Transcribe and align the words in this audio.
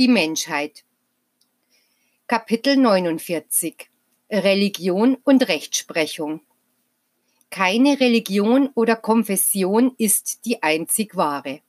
11. 0.00 0.06
Die 0.06 0.08
Menschheit. 0.08 0.84
Kapitel 2.26 2.78
49. 2.78 3.90
Religion 4.30 5.18
und 5.24 5.46
Rechtsprechung. 5.46 6.40
Keine 7.50 8.00
Religion 8.00 8.70
oder 8.74 8.96
Konfession 8.96 9.92
ist 9.98 10.46
die 10.46 10.62
einzig 10.62 11.16
wahre. 11.16 11.60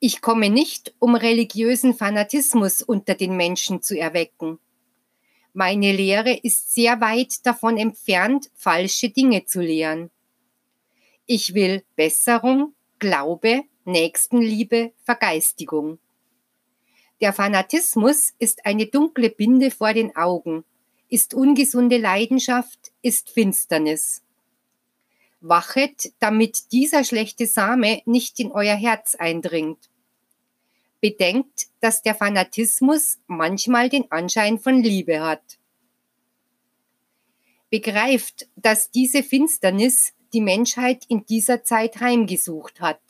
Ich 0.00 0.20
komme 0.20 0.50
nicht, 0.50 0.94
um 0.98 1.14
religiösen 1.14 1.94
Fanatismus 1.94 2.82
unter 2.82 3.14
den 3.14 3.36
Menschen 3.36 3.80
zu 3.80 3.96
erwecken. 3.96 4.58
Meine 5.52 5.92
Lehre 5.92 6.36
ist 6.42 6.74
sehr 6.74 7.00
weit 7.00 7.46
davon 7.46 7.76
entfernt, 7.76 8.50
falsche 8.56 9.10
Dinge 9.10 9.44
zu 9.44 9.60
lehren. 9.60 10.10
Ich 11.24 11.54
will 11.54 11.84
Besserung, 11.94 12.74
Glaube, 12.98 13.62
Nächstenliebe, 13.84 14.92
Vergeistigung. 15.04 16.00
Der 17.20 17.32
Fanatismus 17.32 18.32
ist 18.38 18.64
eine 18.64 18.86
dunkle 18.86 19.30
Binde 19.30 19.70
vor 19.70 19.92
den 19.92 20.14
Augen, 20.14 20.64
ist 21.08 21.34
ungesunde 21.34 21.98
Leidenschaft, 21.98 22.92
ist 23.02 23.30
Finsternis. 23.30 24.22
Wachet, 25.40 26.12
damit 26.18 26.72
dieser 26.72 27.04
schlechte 27.04 27.46
Same 27.46 28.02
nicht 28.06 28.38
in 28.40 28.52
euer 28.52 28.74
Herz 28.74 29.14
eindringt. 29.14 29.90
Bedenkt, 31.00 31.68
dass 31.80 32.02
der 32.02 32.14
Fanatismus 32.14 33.18
manchmal 33.26 33.88
den 33.88 34.10
Anschein 34.10 34.58
von 34.58 34.82
Liebe 34.82 35.20
hat. 35.20 35.58
Begreift, 37.70 38.48
dass 38.56 38.90
diese 38.90 39.22
Finsternis 39.22 40.12
die 40.32 40.40
Menschheit 40.40 41.04
in 41.08 41.24
dieser 41.26 41.62
Zeit 41.62 42.00
heimgesucht 42.00 42.80
hat 42.80 43.00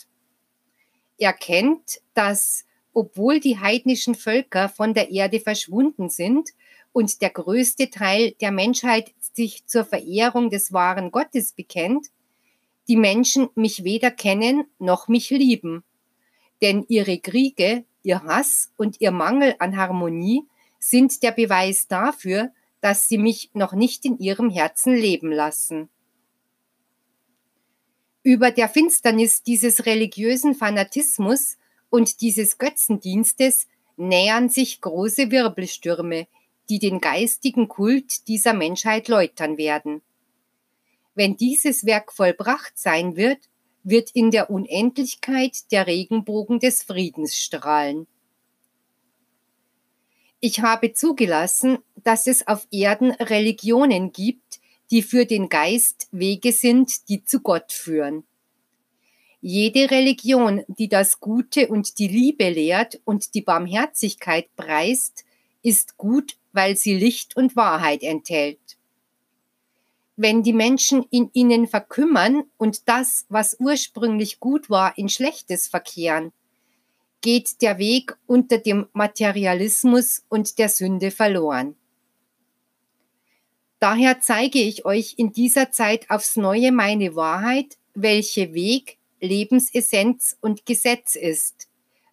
erkennt, 1.19 2.01
dass 2.15 2.65
obwohl 2.99 3.39
die 3.39 3.61
heidnischen 3.61 4.17
Völker 4.17 4.69
von 4.69 4.93
der 4.93 5.13
Erde 5.13 5.39
verschwunden 5.39 6.11
sind 6.11 6.49
und 6.91 7.23
der 7.23 7.31
größte 7.31 7.91
Teil 7.91 8.33
der 8.41 8.51
Menschheit 8.51 9.15
sich 9.21 9.65
zur 9.67 9.85
Verehrung 9.85 10.51
des 10.51 10.73
wahren 10.73 11.13
Gottes 11.13 11.53
bekennt, 11.53 12.09
die 12.89 12.97
Menschen 12.97 13.51
mich 13.55 13.85
weder 13.85 14.11
kennen 14.11 14.65
noch 14.81 15.07
mich 15.07 15.31
lieben. 15.31 15.85
Denn 16.61 16.87
ihre 16.89 17.21
Kriege, 17.21 17.85
ihr 18.03 18.25
Hass 18.25 18.73
und 18.77 19.01
ihr 19.01 19.13
Mangel 19.13 19.55
an 19.61 19.77
Harmonie 19.77 20.49
sind 20.81 21.23
der 21.23 21.31
Beweis 21.31 21.87
dafür, 21.87 22.51
dass 22.81 23.09
sie 23.09 23.19
mich 23.19 23.51
noch 23.55 23.75
nicht 23.75 24.07
in 24.07 24.19
ihrem 24.19 24.51
Herzen 24.51 24.93
leben 24.93 25.31
lassen. 25.31 25.89
Über 28.25 28.51
der 28.51 28.69
Finsternis 28.69 29.45
dieses 29.45 29.87
religiösen 29.87 30.57
Fanatismus 30.57 31.59
und 31.91 32.21
dieses 32.21 32.59
Götzendienstes 32.59 33.67
nähern 33.97 34.49
sich 34.49 34.81
große 34.81 35.31
Wirbelstürme, 35.31 36.27
die 36.69 36.79
den 36.79 37.01
geistigen 37.01 37.69
Kult 37.69 38.29
dieser 38.29 38.53
Menschheit 38.53 39.09
läutern 39.09 39.57
werden. 39.59 40.03
Wenn 41.15 41.37
dieses 41.37 41.85
Werk 41.85 42.13
vollbracht 42.13 42.79
sein 42.79 43.17
wird, 43.17 43.49
wird 43.83 44.11
in 44.13 44.31
der 44.31 44.51
Unendlichkeit 44.51 45.73
der 45.73 45.87
Regenbogen 45.87 46.61
des 46.61 46.83
Friedens 46.83 47.37
strahlen. 47.37 48.07
Ich 50.41 50.61
habe 50.61 50.93
zugelassen, 50.93 51.79
dass 51.97 52.27
es 52.27 52.47
auf 52.47 52.69
Erden 52.71 53.11
Religionen 53.11 54.13
gibt, 54.13 54.61
die 54.91 55.03
für 55.03 55.27
den 55.27 55.49
Geist 55.49 56.09
Wege 56.13 56.53
sind, 56.53 57.09
die 57.09 57.25
zu 57.25 57.41
Gott 57.41 57.73
führen. 57.73 58.25
Jede 59.41 59.91
Religion, 59.91 60.65
die 60.67 60.89
das 60.89 61.21
Gute 61.21 61.69
und 61.69 61.99
die 61.99 62.09
Liebe 62.09 62.49
lehrt 62.51 63.01
und 63.05 63.35
die 63.35 63.43
Barmherzigkeit 63.43 64.49
preist, 64.57 65.25
ist 65.63 65.97
gut, 65.97 66.37
weil 66.53 66.77
sie 66.77 66.95
Licht 66.95 67.37
und 67.37 67.55
Wahrheit 67.55 68.03
enthält. 68.03 68.59
Wenn 70.17 70.43
die 70.43 70.53
Menschen 70.53 71.05
in 71.11 71.31
ihnen 71.33 71.69
verkümmern 71.69 72.43
und 72.57 72.89
das, 72.89 73.27
was 73.29 73.57
ursprünglich 73.61 74.41
gut 74.41 74.69
war, 74.69 74.99
in 74.99 75.09
Schlechtes 75.09 75.69
verkehren, 75.69 76.33
geht 77.21 77.63
der 77.63 77.79
Weg 77.79 78.17
unter 78.27 78.59
dem 78.59 78.89
Materialismus 78.93 80.25
und 80.29 80.59
der 80.59 80.69
Sünde 80.69 81.13
verloren. 81.13 81.77
Daher 83.79 84.21
zeige 84.21 84.59
ich 84.59 84.85
euch 84.85 85.15
in 85.19 85.33
dieser 85.33 85.71
Zeit 85.71 86.11
aufs 86.11 86.35
neue 86.35 86.73
meine 86.73 87.15
Wahrheit, 87.15 87.79
welche 87.95 88.53
Weg, 88.55 88.98
Lebensessenz 89.21 90.37
und 90.41 90.67
Gesetz 90.67 91.15
ist, 91.15 91.69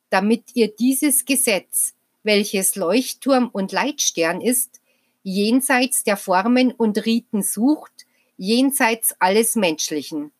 damit 0.10 0.56
ihr 0.56 0.68
dieses 0.68 1.26
Gesetz, 1.26 1.94
welches 2.24 2.76
Leuchtturm 2.76 3.50
und 3.52 3.72
Leitstern 3.72 4.42
ist, 4.42 4.82
jenseits 5.24 6.04
der 6.04 6.18
Formen 6.18 6.72
und 6.72 7.06
Riten 7.06 7.44
sucht, 7.44 8.06
jenseits 8.38 9.16
alles 9.20 9.56
Menschlichen. 9.56 10.32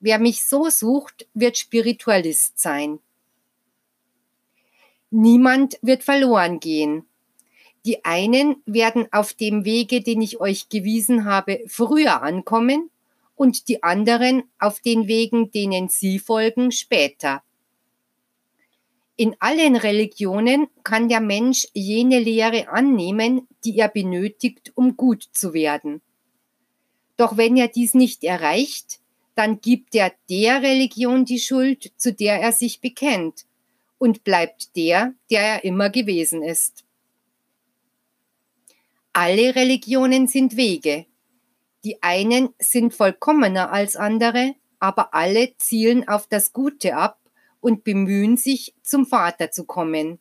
Wer 0.00 0.18
mich 0.18 0.44
so 0.44 0.68
sucht, 0.70 1.26
wird 1.34 1.56
Spiritualist 1.56 2.58
sein. 2.58 2.98
Niemand 5.10 5.78
wird 5.82 6.02
verloren 6.02 6.60
gehen. 6.60 7.06
Die 7.86 8.04
einen 8.04 8.56
werden 8.66 9.06
auf 9.12 9.34
dem 9.34 9.64
Wege, 9.64 10.00
den 10.00 10.20
ich 10.22 10.40
euch 10.40 10.68
gewiesen 10.68 11.24
habe, 11.24 11.62
früher 11.66 12.22
ankommen 12.22 12.90
und 13.34 13.68
die 13.68 13.82
anderen 13.82 14.44
auf 14.58 14.80
den 14.80 15.08
Wegen, 15.08 15.50
denen 15.50 15.88
sie 15.88 16.18
folgen, 16.18 16.72
später. 16.72 17.42
In 19.16 19.36
allen 19.38 19.76
Religionen 19.76 20.66
kann 20.82 21.08
der 21.08 21.20
Mensch 21.20 21.68
jene 21.72 22.18
Lehre 22.18 22.68
annehmen, 22.68 23.46
die 23.64 23.78
er 23.78 23.88
benötigt, 23.88 24.72
um 24.74 24.96
gut 24.96 25.28
zu 25.32 25.54
werden. 25.54 26.02
Doch 27.16 27.36
wenn 27.36 27.56
er 27.56 27.68
dies 27.68 27.94
nicht 27.94 28.24
erreicht, 28.24 28.98
dann 29.36 29.60
gibt 29.60 29.94
er 29.94 30.12
der 30.28 30.62
Religion 30.62 31.24
die 31.24 31.38
Schuld, 31.38 31.92
zu 31.96 32.12
der 32.12 32.40
er 32.40 32.52
sich 32.52 32.80
bekennt, 32.80 33.46
und 33.98 34.24
bleibt 34.24 34.76
der, 34.76 35.14
der 35.30 35.40
er 35.40 35.64
immer 35.64 35.90
gewesen 35.90 36.42
ist. 36.42 36.84
Alle 39.12 39.54
Religionen 39.54 40.26
sind 40.26 40.56
Wege. 40.56 41.06
Die 41.84 42.02
einen 42.02 42.54
sind 42.58 42.94
vollkommener 42.94 43.70
als 43.70 43.96
andere, 43.96 44.54
aber 44.78 45.14
alle 45.14 45.54
zielen 45.58 46.08
auf 46.08 46.26
das 46.26 46.52
Gute 46.52 46.96
ab 46.96 47.18
und 47.60 47.84
bemühen 47.84 48.36
sich, 48.36 48.74
zum 48.82 49.06
Vater 49.06 49.50
zu 49.50 49.64
kommen. 49.64 50.18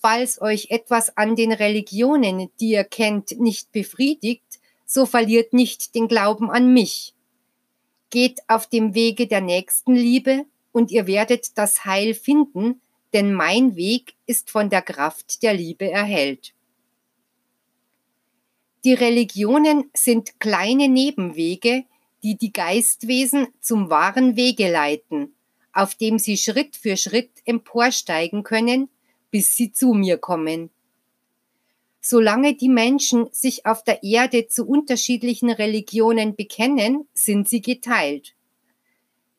Falls 0.00 0.40
euch 0.40 0.66
etwas 0.70 1.16
an 1.16 1.34
den 1.34 1.52
Religionen, 1.52 2.50
die 2.60 2.70
ihr 2.70 2.84
kennt, 2.84 3.38
nicht 3.40 3.72
befriedigt, 3.72 4.60
so 4.84 5.06
verliert 5.06 5.54
nicht 5.54 5.94
den 5.94 6.08
Glauben 6.08 6.50
an 6.50 6.72
mich. 6.72 7.14
Geht 8.10 8.40
auf 8.46 8.66
dem 8.66 8.94
Wege 8.94 9.26
der 9.26 9.40
Nächstenliebe 9.40 10.44
und 10.72 10.90
ihr 10.90 11.06
werdet 11.06 11.56
das 11.56 11.86
Heil 11.86 12.12
finden, 12.12 12.82
denn 13.14 13.32
mein 13.32 13.76
Weg 13.76 14.14
ist 14.26 14.50
von 14.50 14.68
der 14.68 14.82
Kraft 14.82 15.42
der 15.42 15.54
Liebe 15.54 15.90
erhellt. 15.90 16.52
Die 18.84 18.92
Religionen 18.92 19.90
sind 19.94 20.38
kleine 20.40 20.88
Nebenwege, 20.88 21.84
die 22.22 22.36
die 22.36 22.52
Geistwesen 22.52 23.48
zum 23.60 23.88
wahren 23.88 24.36
Wege 24.36 24.70
leiten, 24.70 25.34
auf 25.72 25.94
dem 25.94 26.18
sie 26.18 26.36
Schritt 26.36 26.76
für 26.76 26.98
Schritt 26.98 27.30
emporsteigen 27.46 28.42
können, 28.42 28.90
bis 29.30 29.56
sie 29.56 29.72
zu 29.72 29.94
mir 29.94 30.18
kommen. 30.18 30.68
Solange 32.02 32.54
die 32.56 32.68
Menschen 32.68 33.28
sich 33.32 33.64
auf 33.64 33.82
der 33.82 34.02
Erde 34.02 34.48
zu 34.48 34.66
unterschiedlichen 34.66 35.48
Religionen 35.48 36.36
bekennen, 36.36 37.08
sind 37.14 37.48
sie 37.48 37.62
geteilt. 37.62 38.34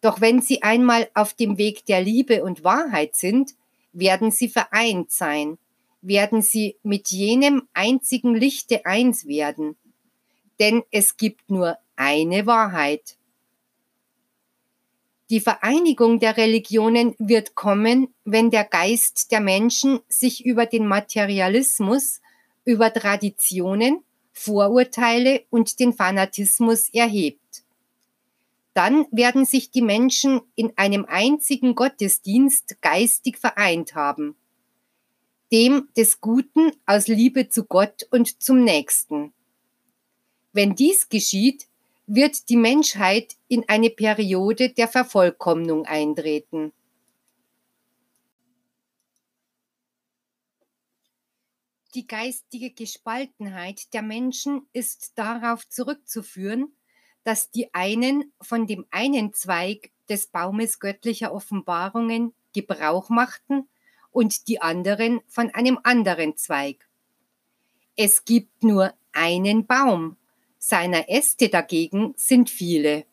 Doch 0.01 0.21
wenn 0.21 0.41
sie 0.41 0.63
einmal 0.63 1.07
auf 1.13 1.35
dem 1.35 1.59
Weg 1.59 1.85
der 1.85 2.01
Liebe 2.01 2.43
und 2.43 2.63
Wahrheit 2.63 3.15
sind, 3.15 3.51
werden 3.93 4.31
sie 4.31 4.49
vereint 4.49 5.11
sein 5.11 5.59
werden 6.07 6.41
sie 6.41 6.77
mit 6.83 7.09
jenem 7.09 7.67
einzigen 7.73 8.35
Lichte 8.35 8.85
eins 8.85 9.25
werden, 9.27 9.75
denn 10.59 10.83
es 10.91 11.17
gibt 11.17 11.49
nur 11.49 11.77
eine 11.95 12.45
Wahrheit. 12.45 13.17
Die 15.29 15.39
Vereinigung 15.39 16.19
der 16.19 16.37
Religionen 16.37 17.15
wird 17.17 17.55
kommen, 17.55 18.13
wenn 18.25 18.51
der 18.51 18.63
Geist 18.63 19.31
der 19.31 19.39
Menschen 19.39 19.99
sich 20.07 20.45
über 20.45 20.67
den 20.67 20.87
Materialismus, 20.87 22.21
über 22.63 22.93
Traditionen, 22.93 24.03
Vorurteile 24.33 25.43
und 25.49 25.79
den 25.79 25.93
Fanatismus 25.93 26.89
erhebt. 26.89 27.63
Dann 28.73 29.07
werden 29.09 29.45
sich 29.45 29.71
die 29.71 29.81
Menschen 29.81 30.41
in 30.55 30.73
einem 30.75 31.05
einzigen 31.05 31.73
Gottesdienst 31.73 32.81
geistig 32.81 33.37
vereint 33.37 33.95
haben 33.95 34.35
dem 35.51 35.89
des 35.95 36.21
Guten 36.21 36.71
aus 36.85 37.07
Liebe 37.07 37.49
zu 37.49 37.65
Gott 37.65 38.07
und 38.11 38.41
zum 38.41 38.63
Nächsten. 38.63 39.33
Wenn 40.53 40.75
dies 40.75 41.09
geschieht, 41.09 41.67
wird 42.07 42.49
die 42.49 42.57
Menschheit 42.57 43.35
in 43.47 43.67
eine 43.67 43.89
Periode 43.89 44.69
der 44.69 44.87
Vervollkommnung 44.87 45.85
eintreten. 45.85 46.71
Die 51.93 52.07
geistige 52.07 52.71
Gespaltenheit 52.71 53.93
der 53.93 54.01
Menschen 54.01 54.67
ist 54.73 55.13
darauf 55.15 55.67
zurückzuführen, 55.69 56.75
dass 57.23 57.51
die 57.51 57.73
einen 57.73 58.33
von 58.41 58.67
dem 58.67 58.85
einen 58.91 59.33
Zweig 59.33 59.91
des 60.09 60.27
Baumes 60.27 60.79
göttlicher 60.79 61.33
Offenbarungen 61.33 62.33
Gebrauch 62.53 63.09
machten 63.09 63.67
und 64.15 64.47
die 64.47 64.61
anderen 64.61 65.19
von 65.27 65.53
einem 65.53 65.77
anderen 65.83 66.37
Zweig. 66.37 66.87
Es 67.97 68.23
gibt 68.23 68.63
nur 68.63 68.93
einen 69.11 69.65
Baum, 69.65 70.15
seiner 70.57 71.09
Äste 71.09 71.49
dagegen 71.49 72.13
sind 72.15 72.49
viele. 72.49 73.03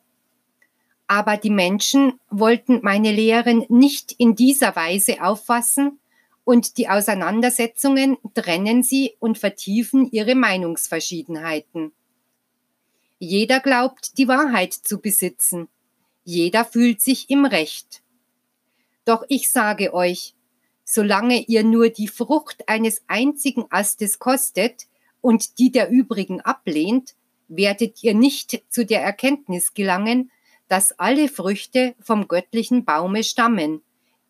Aber 1.09 1.37
die 1.37 1.51
Menschen 1.51 2.21
wollten 2.31 2.81
meine 2.83 3.11
Lehren 3.11 3.67
nicht 3.69 4.13
in 4.13 4.37
dieser 4.37 4.77
Weise 4.77 5.23
auffassen, 5.23 5.99
und 6.45 6.77
die 6.77 6.89
Auseinandersetzungen 6.89 8.17
trennen 8.35 8.83
sie 8.83 9.15
und 9.21 9.39
vertiefen 9.39 10.09
ihre 10.11 10.35
Meinungsverschiedenheiten. 10.35 11.93
Jeder 13.19 13.61
glaubt, 13.61 14.19
die 14.19 14.27
Wahrheit 14.27 14.73
zu 14.73 15.01
besitzen. 15.01 15.69
Jeder 16.25 16.65
fühlt 16.65 17.01
sich 17.01 17.31
im 17.31 17.45
Recht. 17.45 18.03
Doch 19.05 19.25
ich 19.29 19.51
sage 19.51 19.95
euch, 19.95 20.35
solange 20.93 21.41
ihr 21.41 21.65
nur 21.65 21.89
die 21.89 22.07
Frucht 22.07 22.69
eines 22.69 23.03
einzigen 23.07 23.65
Astes 23.71 24.19
kostet 24.19 24.89
und 25.23 25.59
die 25.59 25.73
der 25.73 25.89
übrigen 25.89 26.43
ablehnt, 26.43 27.15
werdet 27.49 28.03
ihr 28.03 28.13
nicht 28.13 28.63
zu 28.69 28.85
der 28.85 29.03
Erkenntnis 29.03 29.73
gelangen, 29.73 30.31
dass 30.69 30.99
alle 30.99 31.29
Früchte 31.29 31.95
vom 31.99 32.29
göttlichen 32.29 32.85
Baume 32.85 33.25
stammen, 33.25 33.81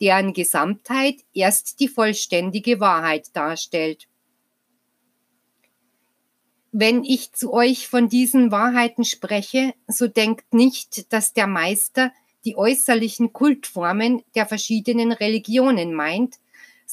deren 0.00 0.34
Gesamtheit 0.34 1.16
erst 1.34 1.80
die 1.80 1.88
vollständige 1.88 2.78
Wahrheit 2.78 3.34
darstellt. 3.34 4.06
Wenn 6.70 7.02
ich 7.02 7.32
zu 7.32 7.52
euch 7.52 7.88
von 7.88 8.08
diesen 8.08 8.52
Wahrheiten 8.52 9.04
spreche, 9.04 9.74
so 9.88 10.06
denkt 10.06 10.54
nicht, 10.54 11.12
dass 11.12 11.32
der 11.32 11.48
Meister 11.48 12.12
die 12.44 12.56
äußerlichen 12.56 13.32
Kultformen 13.32 14.22
der 14.36 14.46
verschiedenen 14.46 15.10
Religionen 15.10 15.92
meint, 15.92 16.38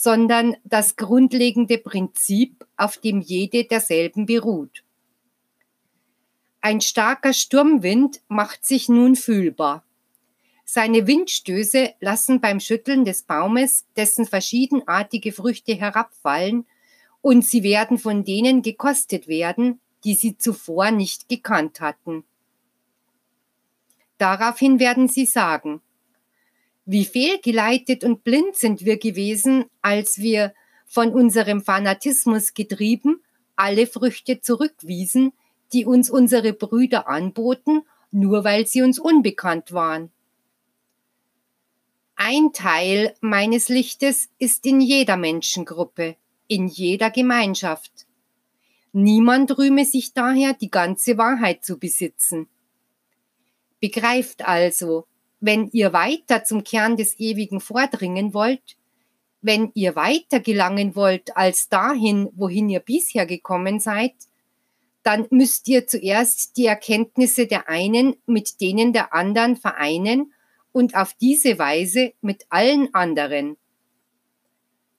sondern 0.01 0.55
das 0.63 0.95
grundlegende 0.95 1.77
Prinzip, 1.77 2.65
auf 2.77 2.99
dem 2.99 3.19
jede 3.19 3.65
derselben 3.65 4.25
beruht. 4.25 4.85
Ein 6.61 6.79
starker 6.79 7.33
Sturmwind 7.33 8.21
macht 8.29 8.65
sich 8.65 8.87
nun 8.87 9.17
fühlbar. 9.17 9.83
Seine 10.63 11.05
Windstöße 11.05 11.95
lassen 11.99 12.39
beim 12.39 12.61
Schütteln 12.61 13.03
des 13.03 13.23
Baumes 13.23 13.87
dessen 13.97 14.25
verschiedenartige 14.25 15.33
Früchte 15.33 15.75
herabfallen, 15.75 16.65
und 17.19 17.43
sie 17.43 17.63
werden 17.63 17.97
von 17.97 18.23
denen 18.23 18.61
gekostet 18.61 19.27
werden, 19.27 19.81
die 20.05 20.13
sie 20.15 20.37
zuvor 20.37 20.91
nicht 20.91 21.27
gekannt 21.27 21.81
hatten. 21.81 22.23
Daraufhin 24.17 24.79
werden 24.79 25.09
sie 25.09 25.25
sagen, 25.25 25.81
wie 26.91 27.05
fehlgeleitet 27.05 28.03
und 28.03 28.23
blind 28.23 28.55
sind 28.55 28.83
wir 28.83 28.97
gewesen, 28.97 29.65
als 29.83 30.17
wir, 30.17 30.55
von 30.87 31.13
unserem 31.13 31.61
Fanatismus 31.61 32.55
getrieben, 32.55 33.21
alle 33.55 33.85
Früchte 33.85 34.41
zurückwiesen, 34.41 35.33
die 35.71 35.85
uns 35.85 36.09
unsere 36.09 36.51
Brüder 36.51 37.07
anboten, 37.07 37.83
nur 38.09 38.43
weil 38.43 38.65
sie 38.65 38.81
uns 38.81 38.97
unbekannt 38.97 39.71
waren. 39.71 40.11
Ein 42.15 42.53
Teil 42.53 43.13
meines 43.21 43.69
Lichtes 43.69 44.29
ist 44.39 44.65
in 44.65 44.81
jeder 44.81 45.15
Menschengruppe, 45.15 46.15
in 46.47 46.67
jeder 46.67 47.11
Gemeinschaft. 47.11 48.07
Niemand 48.93 49.55
rühme 49.59 49.85
sich 49.85 50.13
daher, 50.13 50.53
die 50.53 50.71
ganze 50.71 51.19
Wahrheit 51.19 51.63
zu 51.63 51.77
besitzen. 51.77 52.47
Begreift 53.79 54.47
also, 54.47 55.05
wenn 55.39 55.69
ihr 55.71 55.93
weiter 55.93 56.43
zum 56.43 56.63
Kern 56.63 56.97
des 56.97 57.19
Ewigen 57.19 57.61
vordringen 57.61 58.33
wollt, 58.33 58.77
wenn 59.41 59.71
ihr 59.73 59.95
weiter 59.95 60.39
gelangen 60.39 60.95
wollt 60.95 61.37
als 61.37 61.69
dahin, 61.69 62.29
wohin 62.35 62.69
ihr 62.69 62.81
bisher 62.81 63.25
gekommen 63.25 63.79
seid, 63.79 64.13
dann 65.03 65.27
müsst 65.29 65.67
ihr 65.67 65.87
zuerst 65.87 66.57
die 66.57 66.65
Erkenntnisse 66.65 67.47
der 67.47 67.69
einen 67.69 68.15
mit 68.25 68.59
denen 68.59 68.91
der 68.91 69.13
anderen 69.13 69.55
vereinen 69.55 70.33
und 70.71 70.95
auf 70.95 71.13
diese 71.13 71.57
Weise 71.57 72.13
mit 72.21 72.45
allen 72.49 72.93
anderen. 72.93 73.57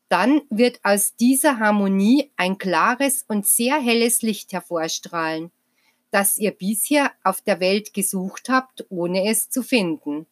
Dann 0.09 0.43
wird 0.51 0.81
aus 0.83 1.15
dieser 1.15 1.59
Harmonie 1.59 2.33
ein 2.37 2.59
klares 2.59 3.25
und 3.29 3.47
sehr 3.47 3.79
helles 3.79 4.23
Licht 4.23 4.53
hervorstrahlen, 4.53 5.53
das 6.11 6.39
ihr 6.39 6.51
bisher 6.51 7.13
auf 7.23 7.41
der 7.41 7.61
Welt 7.61 7.95
gesucht 7.95 8.49
habt, 8.49 8.85
ohne 8.89 9.29
es 9.29 9.49
zu 9.49 9.63
finden. 9.63 10.27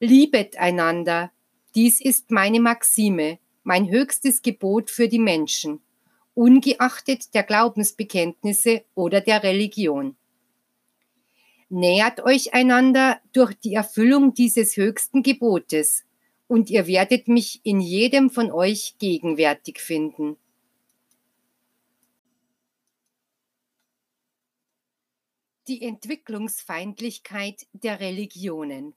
Liebet 0.00 0.58
einander, 0.58 1.32
dies 1.74 2.00
ist 2.00 2.30
meine 2.30 2.60
Maxime, 2.60 3.38
mein 3.62 3.88
höchstes 3.88 4.42
Gebot 4.42 4.90
für 4.90 5.08
die 5.08 5.18
Menschen, 5.18 5.80
ungeachtet 6.34 7.34
der 7.34 7.42
Glaubensbekenntnisse 7.42 8.84
oder 8.94 9.20
der 9.20 9.42
Religion. 9.42 10.16
Nähert 11.70 12.20
euch 12.20 12.52
einander 12.52 13.20
durch 13.32 13.54
die 13.54 13.74
Erfüllung 13.74 14.34
dieses 14.34 14.76
höchsten 14.76 15.22
Gebotes, 15.22 16.04
und 16.46 16.68
ihr 16.68 16.86
werdet 16.86 17.26
mich 17.26 17.60
in 17.64 17.80
jedem 17.80 18.28
von 18.30 18.52
euch 18.52 18.96
gegenwärtig 18.98 19.80
finden. 19.80 20.36
Die 25.66 25.80
Entwicklungsfeindlichkeit 25.80 27.66
der 27.72 27.98
Religionen. 27.98 28.94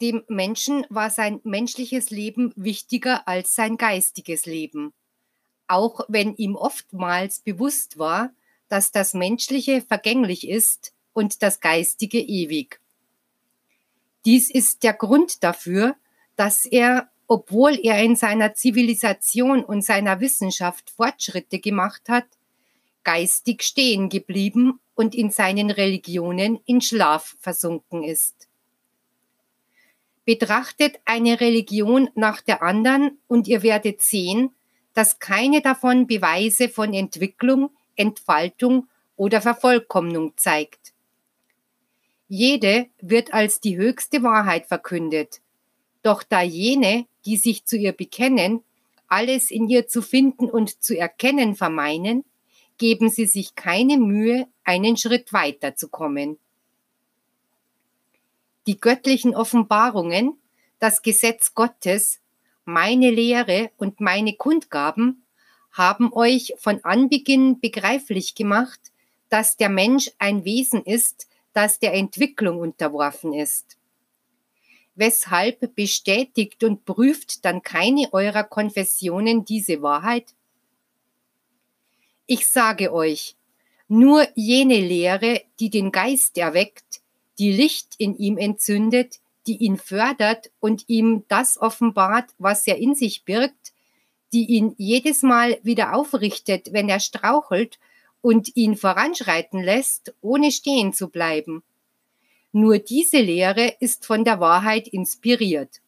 Dem 0.00 0.24
Menschen 0.28 0.86
war 0.88 1.10
sein 1.10 1.40
menschliches 1.44 2.08
Leben 2.08 2.54
wichtiger 2.56 3.28
als 3.28 3.54
sein 3.54 3.76
geistiges 3.76 4.46
Leben, 4.46 4.94
auch 5.66 6.00
wenn 6.08 6.34
ihm 6.36 6.56
oftmals 6.56 7.40
bewusst 7.40 7.98
war, 7.98 8.32
dass 8.68 8.90
das 8.90 9.12
Menschliche 9.12 9.82
vergänglich 9.82 10.48
ist 10.48 10.94
und 11.12 11.42
das 11.42 11.60
Geistige 11.60 12.20
ewig. 12.20 12.80
Dies 14.24 14.50
ist 14.50 14.84
der 14.84 14.94
Grund 14.94 15.42
dafür, 15.44 15.96
dass 16.36 16.64
er, 16.64 17.10
obwohl 17.26 17.78
er 17.82 18.02
in 18.02 18.16
seiner 18.16 18.54
Zivilisation 18.54 19.62
und 19.62 19.82
seiner 19.82 20.20
Wissenschaft 20.20 20.88
Fortschritte 20.88 21.58
gemacht 21.58 22.08
hat, 22.08 22.37
geistig 23.08 23.62
stehen 23.62 24.10
geblieben 24.10 24.80
und 24.94 25.14
in 25.14 25.30
seinen 25.30 25.70
Religionen 25.70 26.60
in 26.66 26.82
Schlaf 26.82 27.36
versunken 27.40 28.02
ist. 28.02 28.48
Betrachtet 30.26 31.00
eine 31.06 31.40
Religion 31.40 32.10
nach 32.16 32.42
der 32.42 32.62
anderen 32.62 33.16
und 33.26 33.48
ihr 33.48 33.62
werdet 33.62 34.02
sehen, 34.02 34.50
dass 34.92 35.20
keine 35.20 35.62
davon 35.62 36.06
Beweise 36.06 36.68
von 36.68 36.92
Entwicklung, 36.92 37.70
Entfaltung 37.96 38.88
oder 39.16 39.40
Vervollkommnung 39.40 40.34
zeigt. 40.36 40.92
Jede 42.28 42.88
wird 43.00 43.32
als 43.32 43.60
die 43.60 43.78
höchste 43.78 44.22
Wahrheit 44.22 44.66
verkündet, 44.66 45.40
doch 46.02 46.22
da 46.22 46.42
jene, 46.42 47.06
die 47.24 47.38
sich 47.38 47.64
zu 47.64 47.78
ihr 47.78 47.92
bekennen, 47.92 48.62
alles 49.06 49.50
in 49.50 49.66
ihr 49.66 49.88
zu 49.88 50.02
finden 50.02 50.50
und 50.50 50.82
zu 50.82 50.94
erkennen 50.94 51.54
vermeinen, 51.54 52.26
geben 52.78 53.10
sie 53.10 53.26
sich 53.26 53.54
keine 53.54 53.98
Mühe, 53.98 54.46
einen 54.64 54.96
Schritt 54.96 55.32
weiter 55.32 55.76
zu 55.76 55.88
kommen. 55.88 56.38
Die 58.66 58.80
göttlichen 58.80 59.34
Offenbarungen, 59.34 60.38
das 60.78 61.02
Gesetz 61.02 61.54
Gottes, 61.54 62.20
meine 62.64 63.10
Lehre 63.10 63.70
und 63.78 64.00
meine 64.00 64.34
Kundgaben 64.34 65.24
haben 65.72 66.12
euch 66.12 66.54
von 66.58 66.82
Anbeginn 66.84 67.60
begreiflich 67.60 68.34
gemacht, 68.34 68.80
dass 69.28 69.56
der 69.56 69.68
Mensch 69.68 70.10
ein 70.18 70.44
Wesen 70.44 70.82
ist, 70.84 71.28
das 71.52 71.78
der 71.78 71.94
Entwicklung 71.94 72.58
unterworfen 72.58 73.32
ist. 73.32 73.76
Weshalb 74.94 75.74
bestätigt 75.74 76.64
und 76.64 76.84
prüft 76.84 77.44
dann 77.44 77.62
keine 77.62 78.12
eurer 78.12 78.44
Konfessionen 78.44 79.44
diese 79.44 79.80
Wahrheit? 79.80 80.34
Ich 82.30 82.46
sage 82.46 82.92
euch, 82.92 83.36
nur 83.88 84.28
jene 84.34 84.78
Lehre, 84.80 85.40
die 85.60 85.70
den 85.70 85.90
Geist 85.90 86.36
erweckt, 86.36 87.00
die 87.38 87.50
Licht 87.50 87.94
in 87.96 88.18
ihm 88.18 88.36
entzündet, 88.36 89.20
die 89.46 89.56
ihn 89.56 89.78
fördert 89.78 90.50
und 90.60 90.84
ihm 90.88 91.24
das 91.28 91.56
offenbart, 91.58 92.34
was 92.36 92.66
er 92.66 92.76
in 92.76 92.94
sich 92.94 93.24
birgt, 93.24 93.72
die 94.34 94.44
ihn 94.44 94.74
jedes 94.76 95.22
Mal 95.22 95.58
wieder 95.62 95.94
aufrichtet, 95.94 96.74
wenn 96.74 96.90
er 96.90 97.00
strauchelt 97.00 97.78
und 98.20 98.54
ihn 98.56 98.76
voranschreiten 98.76 99.62
lässt, 99.62 100.14
ohne 100.20 100.52
stehen 100.52 100.92
zu 100.92 101.08
bleiben. 101.08 101.62
Nur 102.52 102.78
diese 102.78 103.20
Lehre 103.22 103.74
ist 103.80 104.04
von 104.04 104.24
der 104.24 104.38
Wahrheit 104.38 104.86
inspiriert. 104.86 105.80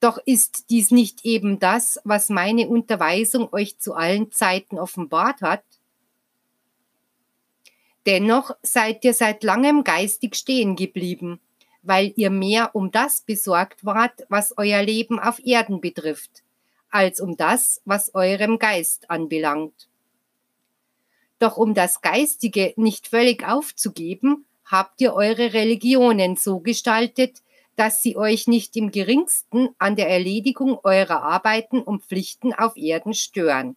Doch 0.00 0.18
ist 0.24 0.70
dies 0.70 0.90
nicht 0.90 1.26
eben 1.26 1.58
das, 1.58 2.00
was 2.04 2.30
meine 2.30 2.68
Unterweisung 2.68 3.52
euch 3.52 3.78
zu 3.78 3.94
allen 3.94 4.32
Zeiten 4.32 4.78
offenbart 4.78 5.42
hat? 5.42 5.62
Dennoch 8.06 8.52
seid 8.62 9.04
ihr 9.04 9.12
seit 9.12 9.44
langem 9.44 9.84
geistig 9.84 10.34
stehen 10.36 10.74
geblieben, 10.74 11.38
weil 11.82 12.14
ihr 12.16 12.30
mehr 12.30 12.74
um 12.74 12.90
das 12.90 13.20
besorgt 13.20 13.84
wart, 13.84 14.24
was 14.30 14.56
euer 14.56 14.82
Leben 14.82 15.20
auf 15.20 15.38
Erden 15.44 15.82
betrifft, 15.82 16.42
als 16.88 17.20
um 17.20 17.36
das, 17.36 17.82
was 17.84 18.14
eurem 18.14 18.58
Geist 18.58 19.10
anbelangt. 19.10 19.88
Doch 21.38 21.58
um 21.58 21.74
das 21.74 22.00
Geistige 22.00 22.72
nicht 22.76 23.06
völlig 23.06 23.46
aufzugeben, 23.46 24.46
habt 24.64 25.00
ihr 25.02 25.12
eure 25.12 25.52
Religionen 25.52 26.36
so 26.36 26.60
gestaltet, 26.60 27.42
dass 27.80 28.02
sie 28.02 28.14
euch 28.14 28.46
nicht 28.46 28.76
im 28.76 28.90
geringsten 28.90 29.70
an 29.78 29.96
der 29.96 30.10
Erledigung 30.10 30.78
eurer 30.82 31.22
Arbeiten 31.22 31.80
und 31.80 32.04
Pflichten 32.04 32.52
auf 32.52 32.76
Erden 32.76 33.14
stören. 33.14 33.74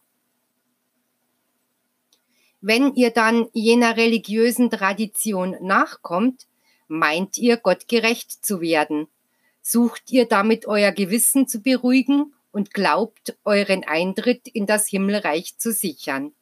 Wenn 2.60 2.94
ihr 2.96 3.12
dann 3.12 3.48
jener 3.54 3.96
religiösen 3.96 4.68
Tradition 4.68 5.56
nachkommt, 5.62 6.46
meint 6.86 7.38
ihr 7.38 7.56
gottgerecht 7.56 8.44
zu 8.44 8.60
werden, 8.60 9.08
sucht 9.62 10.12
ihr 10.12 10.26
damit 10.26 10.66
euer 10.66 10.92
Gewissen 10.92 11.48
zu 11.48 11.62
beruhigen 11.62 12.34
und 12.52 12.74
glaubt 12.74 13.38
euren 13.42 13.84
Eintritt 13.84 14.48
in 14.48 14.66
das 14.66 14.86
Himmelreich 14.86 15.56
zu 15.56 15.72
sichern. 15.72 16.34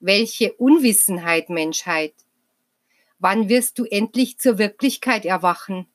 Welche 0.00 0.52
Unwissenheit, 0.54 1.48
Menschheit! 1.48 2.14
Wann 3.20 3.48
wirst 3.48 3.78
du 3.78 3.84
endlich 3.84 4.40
zur 4.40 4.58
Wirklichkeit 4.58 5.24
erwachen? 5.24 5.86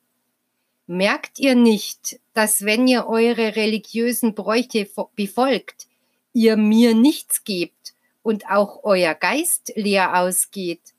Merkt 0.86 1.40
ihr 1.40 1.56
nicht, 1.56 2.20
dass 2.34 2.66
wenn 2.66 2.88
ihr 2.88 3.08
eure 3.08 3.56
religiösen 3.56 4.36
Bräuche 4.36 4.90
befolgt, 5.16 5.88
ihr 6.34 6.58
mir 6.58 6.94
nichts 6.94 7.46
gebt 7.46 7.94
und 8.22 8.50
auch 8.50 8.84
euer 8.84 9.14
Geist 9.14 9.72
leer 9.76 10.20
ausgeht? 10.20 10.94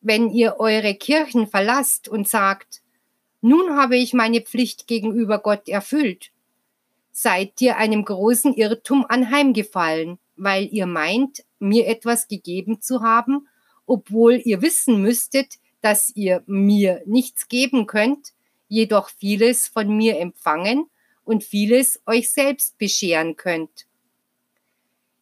Wenn 0.00 0.30
ihr 0.30 0.60
eure 0.60 0.94
Kirchen 0.94 1.48
verlasst 1.48 2.08
und 2.08 2.28
sagt, 2.28 2.82
nun 3.40 3.76
habe 3.76 3.96
ich 3.96 4.12
meine 4.12 4.40
Pflicht 4.40 4.86
gegenüber 4.86 5.40
Gott 5.40 5.68
erfüllt, 5.68 6.30
seid 7.10 7.60
ihr 7.60 7.76
einem 7.76 8.04
großen 8.04 8.54
Irrtum 8.54 9.04
anheimgefallen, 9.08 10.18
weil 10.36 10.68
ihr 10.72 10.86
meint, 10.86 11.44
mir 11.58 11.88
etwas 11.88 12.28
gegeben 12.28 12.80
zu 12.80 13.02
haben, 13.02 13.48
obwohl 13.86 14.40
ihr 14.44 14.62
wissen 14.62 15.02
müsstet, 15.02 15.58
dass 15.80 16.14
ihr 16.14 16.44
mir 16.46 17.02
nichts 17.06 17.48
geben 17.48 17.86
könnt, 17.88 18.32
jedoch 18.72 19.10
vieles 19.10 19.68
von 19.68 19.94
mir 19.94 20.18
empfangen 20.18 20.86
und 21.24 21.44
vieles 21.44 22.00
euch 22.06 22.32
selbst 22.32 22.78
bescheren 22.78 23.36
könnt. 23.36 23.86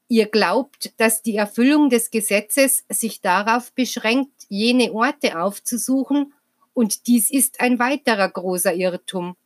Ihr 0.06 0.26
glaubt, 0.26 0.92
dass 0.98 1.22
die 1.22 1.34
Erfüllung 1.34 1.90
des 1.90 2.12
Gesetzes 2.12 2.84
sich 2.88 3.20
darauf 3.20 3.72
beschränkt, 3.72 4.46
jene 4.48 4.92
Orte 4.92 5.40
aufzusuchen, 5.40 6.32
und 6.74 7.08
dies 7.08 7.28
ist 7.28 7.60
ein 7.60 7.80
weiterer 7.80 8.28
großer 8.28 8.72
Irrtum. 8.72 9.36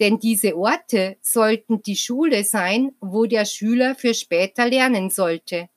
Denn 0.00 0.18
diese 0.18 0.54
Orte 0.58 1.16
sollten 1.22 1.82
die 1.82 1.96
Schule 1.96 2.44
sein, 2.44 2.92
wo 3.00 3.24
der 3.24 3.46
Schüler 3.46 3.94
für 3.94 4.12
später 4.12 4.68
lernen 4.68 5.08
sollte. 5.08 5.70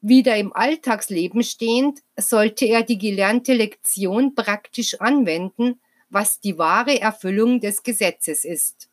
Wieder 0.00 0.36
im 0.36 0.52
Alltagsleben 0.52 1.42
stehend, 1.42 1.98
sollte 2.16 2.66
er 2.66 2.84
die 2.84 2.98
gelernte 2.98 3.54
Lektion 3.54 4.36
praktisch 4.36 5.00
anwenden 5.00 5.80
was 6.10 6.40
die 6.40 6.58
wahre 6.58 7.00
Erfüllung 7.00 7.60
des 7.60 7.82
Gesetzes 7.82 8.44
ist. 8.44 8.88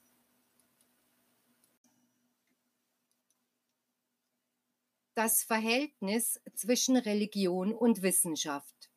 Das 5.13 5.43
Verhältnis 5.43 6.41
zwischen 6.55 6.97
Religion 6.97 7.73
und 7.73 8.01
Wissenschaft. 8.01 8.89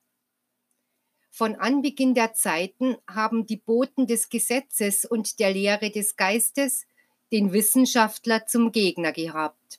Von 1.31 1.55
Anbeginn 1.55 2.15
der 2.15 2.35
Zeiten 2.35 2.97
haben 3.07 3.47
die 3.47 3.59
Boten 3.59 4.09
des 4.09 4.29
Gesetzes 4.29 5.05
und 5.05 5.39
der 5.39 5.53
Lehre 5.53 5.91
des 5.91 6.17
Geistes 6.17 6.87
den 7.31 7.53
Wissenschaftler 7.53 8.47
zum 8.47 8.73
Gegner 8.73 9.13
gehabt. 9.13 9.79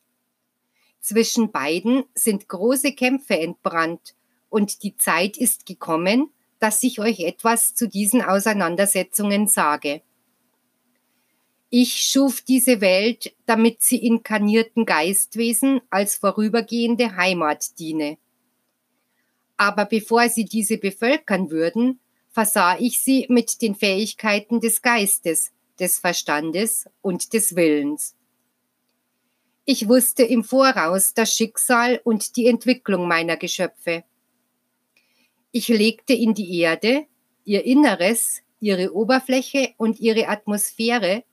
Zwischen 1.01 1.51
beiden 1.51 2.05
sind 2.13 2.47
große 2.47 2.93
Kämpfe 2.93 3.37
entbrannt 3.37 4.15
und 4.49 4.83
die 4.83 4.95
Zeit 4.95 5.35
ist 5.35 5.65
gekommen, 5.65 6.31
dass 6.59 6.83
ich 6.83 6.99
euch 6.99 7.21
etwas 7.21 7.73
zu 7.73 7.87
diesen 7.87 8.21
Auseinandersetzungen 8.21 9.47
sage. 9.47 10.01
Ich 11.69 12.01
schuf 12.01 12.41
diese 12.41 12.81
Welt, 12.81 13.33
damit 13.45 13.83
sie 13.83 13.97
inkarnierten 13.97 14.85
Geistwesen 14.85 15.81
als 15.89 16.15
vorübergehende 16.15 17.15
Heimat 17.15 17.77
diene. 17.77 18.17
Aber 19.55 19.85
bevor 19.85 20.29
sie 20.29 20.45
diese 20.45 20.77
bevölkern 20.77 21.51
würden, 21.51 21.99
versah 22.31 22.77
ich 22.79 22.99
sie 23.01 23.25
mit 23.29 23.61
den 23.61 23.75
Fähigkeiten 23.75 24.61
des 24.61 24.81
Geistes, 24.81 25.51
des 25.79 25.99
Verstandes 25.99 26.89
und 27.01 27.33
des 27.33 27.55
Willens. 27.55 28.15
Ich 29.65 29.87
wusste 29.87 30.23
im 30.23 30.43
Voraus 30.43 31.13
das 31.13 31.35
Schicksal 31.35 32.01
und 32.03 32.35
die 32.35 32.47
Entwicklung 32.47 33.07
meiner 33.07 33.37
Geschöpfe. 33.37 34.03
Ich 35.51 35.67
legte 35.67 36.13
in 36.13 36.33
die 36.33 36.59
Erde, 36.59 37.05
ihr 37.43 37.65
Inneres, 37.65 38.41
ihre 38.59 38.93
Oberfläche 38.93 39.73
und 39.77 39.99
ihre 39.99 40.27
Atmosphäre 40.27 41.23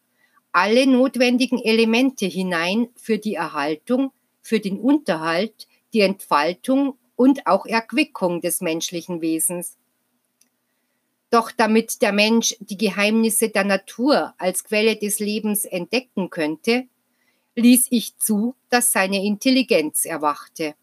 alle 0.53 0.87
notwendigen 0.87 1.59
Elemente 1.59 2.25
hinein 2.25 2.89
für 2.97 3.19
die 3.19 3.35
Erhaltung, 3.35 4.13
für 4.41 4.59
den 4.59 4.81
Unterhalt, 4.81 5.69
die 5.93 6.01
Entfaltung 6.01 6.97
und 7.15 7.47
auch 7.47 7.67
Erquickung 7.67 8.41
des 8.41 8.63
menschlichen 8.63 9.21
Wesens. 9.21 9.77
Doch 11.29 11.51
damit 11.51 12.01
der 12.01 12.13
Mensch 12.13 12.57
die 12.61 12.79
Geheimnisse 12.79 13.51
der 13.51 13.65
Natur 13.65 14.33
als 14.39 14.65
Quelle 14.65 14.97
des 14.97 15.19
Lebens 15.19 15.67
entdecken 15.67 16.31
könnte, 16.31 16.87
ließ 17.57 17.89
ich 17.91 18.17
zu, 18.17 18.55
dass 18.71 18.93
seine 18.93 19.23
Intelligenz 19.23 20.07
erwachte. 20.07 20.75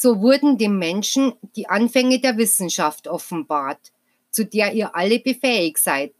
So 0.00 0.20
wurden 0.20 0.58
dem 0.58 0.78
Menschen 0.78 1.32
die 1.56 1.68
Anfänge 1.68 2.20
der 2.20 2.36
Wissenschaft 2.36 3.08
offenbart, 3.08 3.90
zu 4.30 4.46
der 4.46 4.72
ihr 4.72 4.94
alle 4.94 5.18
befähigt 5.18 5.78
seid, 5.78 6.14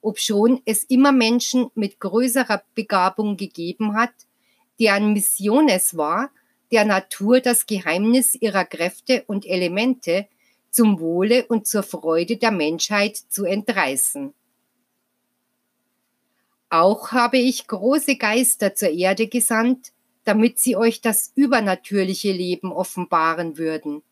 obschon 0.00 0.60
es 0.64 0.82
immer 0.82 1.12
Menschen 1.12 1.70
mit 1.76 2.00
größerer 2.00 2.60
Begabung 2.74 3.36
gegeben 3.36 3.94
hat, 3.94 4.10
deren 4.80 5.12
Mission 5.12 5.68
es 5.68 5.96
war, 5.96 6.32
der 6.72 6.84
Natur 6.84 7.38
das 7.38 7.66
Geheimnis 7.66 8.34
ihrer 8.34 8.64
Kräfte 8.64 9.22
und 9.28 9.46
Elemente 9.46 10.26
zum 10.72 10.98
Wohle 10.98 11.46
und 11.46 11.68
zur 11.68 11.84
Freude 11.84 12.36
der 12.36 12.50
Menschheit 12.50 13.16
zu 13.16 13.44
entreißen. 13.44 14.34
Auch 16.68 17.12
habe 17.12 17.38
ich 17.38 17.68
große 17.68 18.16
Geister 18.16 18.74
zur 18.74 18.90
Erde 18.90 19.28
gesandt, 19.28 19.92
damit 20.24 20.58
sie 20.58 20.76
euch 20.76 21.00
das 21.00 21.32
übernatürliche 21.34 22.32
Leben 22.32 22.72
offenbaren 22.72 23.58
würden. 23.58 24.02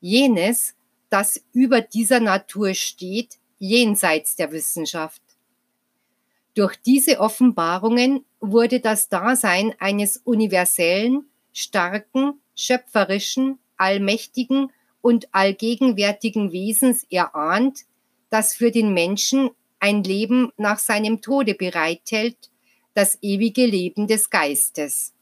Jenes, 0.00 0.74
das 1.08 1.42
über 1.52 1.80
dieser 1.80 2.20
Natur 2.20 2.74
steht, 2.74 3.38
jenseits 3.58 4.36
der 4.36 4.52
Wissenschaft. 4.52 5.22
Durch 6.54 6.76
diese 6.76 7.20
Offenbarungen 7.20 8.24
wurde 8.40 8.80
das 8.80 9.08
Dasein 9.08 9.74
eines 9.78 10.16
universellen, 10.18 11.26
starken, 11.52 12.40
schöpferischen, 12.54 13.58
allmächtigen 13.76 14.72
und 15.02 15.28
allgegenwärtigen 15.32 16.52
Wesens 16.52 17.04
erahnt, 17.10 17.80
das 18.30 18.54
für 18.54 18.70
den 18.70 18.92
Menschen 18.92 19.50
ein 19.78 20.02
Leben 20.02 20.50
nach 20.56 20.78
seinem 20.78 21.20
Tode 21.20 21.54
bereithält, 21.54 22.50
das 22.94 23.18
ewige 23.22 23.66
Leben 23.66 24.06
des 24.06 24.30
Geistes. 24.30 25.12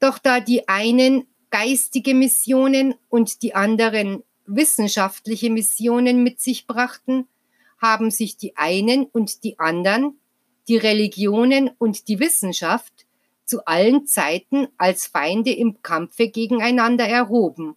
Doch 0.00 0.18
da 0.18 0.40
die 0.40 0.68
einen 0.68 1.26
geistige 1.50 2.14
Missionen 2.14 2.94
und 3.08 3.42
die 3.42 3.54
anderen 3.54 4.22
wissenschaftliche 4.46 5.50
Missionen 5.50 6.22
mit 6.22 6.40
sich 6.40 6.66
brachten, 6.66 7.28
haben 7.78 8.10
sich 8.10 8.36
die 8.36 8.56
einen 8.56 9.04
und 9.04 9.44
die 9.44 9.58
anderen, 9.58 10.18
die 10.68 10.76
Religionen 10.76 11.70
und 11.78 12.08
die 12.08 12.18
Wissenschaft, 12.18 13.06
zu 13.44 13.64
allen 13.64 14.06
Zeiten 14.06 14.68
als 14.78 15.06
Feinde 15.06 15.52
im 15.52 15.82
Kampfe 15.82 16.28
gegeneinander 16.28 17.06
erhoben. 17.06 17.76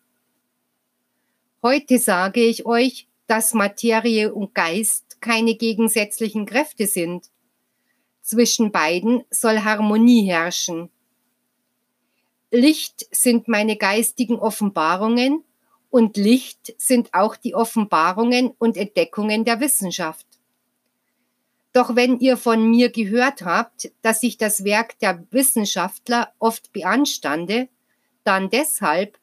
Heute 1.63 1.97
sage 1.97 2.41
ich 2.41 2.65
euch, 2.65 3.07
dass 3.25 3.55
Materie 3.55 4.33
und 4.33 4.53
Geist 4.53 5.19
keine 5.19 5.55
gegensätzlichen 5.55 6.45
Kräfte 6.45 6.85
sind. 6.85 7.31
Zwischen 8.21 8.71
beiden 8.71 9.23
soll 9.31 9.63
Harmonie 9.63 10.27
herrschen. 10.27 10.89
Licht 12.53 13.07
sind 13.09 13.47
meine 13.47 13.77
geistigen 13.77 14.35
Offenbarungen 14.35 15.43
Und 15.89 16.17
Licht 16.17 16.75
sind 16.77 17.11
auch 17.13 17.35
die 17.35 17.55
Offenbarungen 17.55 18.51
und 18.59 18.77
Entdeckungen 18.77 19.43
der 19.43 19.59
Wissenschaft. 19.59 20.27
Doch 21.71 21.95
wenn 21.95 22.19
ihr 22.19 22.37
von 22.37 22.69
mir 22.69 22.91
gehört 22.91 23.43
habt, 23.43 23.91
dass 24.03 24.21
ich 24.21 24.37
das 24.37 24.63
Werk 24.63 24.99
der 24.99 25.25
Wissenschaftler 25.31 26.31
oft 26.37 26.71
beanstande, 26.73 27.69
dann 28.23 28.51
deshalb, 28.51 29.17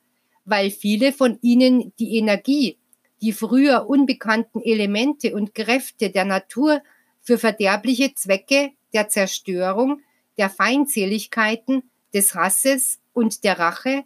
weil 0.44 0.70
viele 0.72 1.12
von 1.12 1.38
ihnen 1.40 1.92
die 2.00 2.16
Energie, 2.16 2.78
die 3.22 3.32
früher 3.32 3.88
unbekannten 3.88 4.60
Elemente 4.60 5.36
und 5.36 5.54
Kräfte 5.54 6.10
der 6.10 6.24
Natur 6.24 6.82
für 7.20 7.38
verderbliche 7.38 8.12
Zwecke 8.12 8.72
der 8.92 9.08
Zerstörung, 9.08 10.00
der 10.36 10.50
Feindseligkeiten, 10.50 11.84
des 12.12 12.34
Hasses 12.34 12.98
und 13.12 13.44
der 13.44 13.58
Rache, 13.58 14.04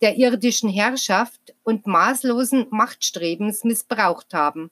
der 0.00 0.16
irdischen 0.16 0.68
Herrschaft 0.68 1.54
und 1.62 1.86
maßlosen 1.86 2.66
Machtstrebens 2.70 3.64
missbraucht 3.64 4.34
haben. 4.34 4.70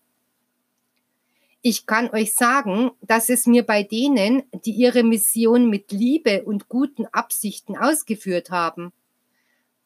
Ich 1.64 1.86
kann 1.86 2.10
euch 2.10 2.34
sagen, 2.34 2.90
dass 3.00 3.28
es 3.28 3.46
mir 3.46 3.64
bei 3.64 3.84
denen, 3.84 4.42
die 4.64 4.72
ihre 4.72 5.04
Mission 5.04 5.70
mit 5.70 5.92
Liebe 5.92 6.42
und 6.42 6.68
guten 6.68 7.06
Absichten 7.06 7.76
ausgeführt 7.76 8.50
haben, 8.50 8.92